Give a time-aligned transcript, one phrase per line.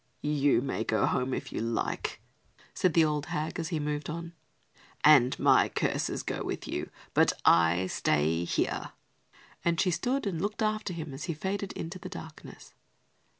[0.23, 2.23] "You may go home if you like,"
[2.73, 4.33] said the old hag as he moved on,
[5.03, 8.93] "and my curses go with you; but I stay here;"
[9.63, 12.73] and she stood and looked after him as he faded into the darkness.